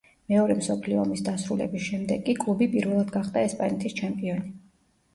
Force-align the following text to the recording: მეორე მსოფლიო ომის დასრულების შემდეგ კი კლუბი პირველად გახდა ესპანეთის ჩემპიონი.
მეორე 0.31 0.53
მსოფლიო 0.61 0.97
ომის 1.01 1.21
დასრულების 1.27 1.85
შემდეგ 1.91 2.25
კი 2.31 2.37
კლუბი 2.41 2.71
პირველად 2.75 3.15
გახდა 3.21 3.49
ესპანეთის 3.53 4.01
ჩემპიონი. 4.05 4.61